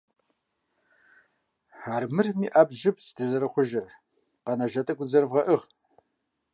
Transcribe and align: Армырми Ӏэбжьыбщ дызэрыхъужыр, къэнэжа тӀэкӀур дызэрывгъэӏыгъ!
Армырми 1.93 2.47
Ӏэбжьыбщ 2.53 3.05
дызэрыхъужыр, 3.15 3.89
къэнэжа 4.45 4.81
тӀэкӀур 4.85 5.07
дызэрывгъэӏыгъ! 5.07 5.65